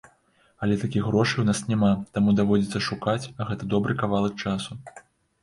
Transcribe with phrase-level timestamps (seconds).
[0.61, 1.89] Але такіх грошай у нас няма,
[2.19, 4.71] таму даводзіцца шукаць, а гэты добры кавалак часу.